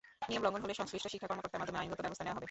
[0.29, 2.39] নিয়ম লঙ্ঘন হলে সংশ্লিষ্ট শিক্ষা কর্মকর্তার মাধ্যমে আইনগত ব্যবস্থা নেওয়া হবে।